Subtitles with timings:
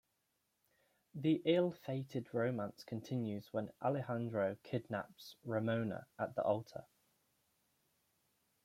[1.13, 6.85] The ill-fated romance continues when Alejandro kidnaps Ramona at the altar.